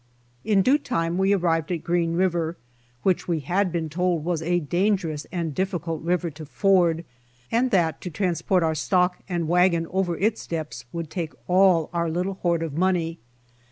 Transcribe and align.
In 0.43 0.63
due 0.63 0.79
time 0.79 1.19
we 1.19 1.31
arrived 1.31 1.71
at 1.71 1.83
Green 1.83 2.13
river, 2.15 2.57
which 3.03 3.27
we 3.27 3.41
had 3.41 3.71
been 3.71 3.87
told 3.87 4.25
was 4.25 4.41
a 4.41 4.59
dangerous 4.59 5.27
and 5.31 5.53
diflftcult 5.53 5.99
river 6.03 6.31
to 6.31 6.43
ford, 6.43 7.05
and 7.51 7.69
that 7.69 8.01
to 8.01 8.09
transport 8.09 8.63
our 8.63 8.73
stock 8.73 9.19
and 9.29 9.47
wagon 9.47 9.85
over 9.91 10.17
its 10.17 10.47
depths 10.47 10.85
would 10.91 11.11
take 11.11 11.33
all 11.47 11.91
our 11.93 12.09
little 12.09 12.39
hoard 12.41 12.63
of 12.63 12.73
money. 12.73 13.19